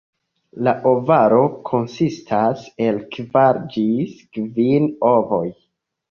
La 0.67 0.71
ovaro 0.91 1.41
konsistas 1.69 2.63
el 2.85 2.97
kvar 3.17 3.59
ĝis 3.75 4.15
kvin 4.39 4.89
ovoj. 5.11 5.43